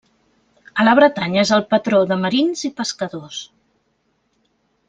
A 0.83 0.85
la 0.87 0.95
Bretanya, 0.99 1.43
és 1.43 1.51
el 1.59 1.63
patró 1.75 2.01
de 2.13 2.19
marins 2.25 2.65
i 2.71 2.75
pescadors. 2.81 3.47